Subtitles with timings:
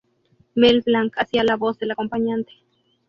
[0.55, 2.53] Mel Blanc hacía la voz del acompañante.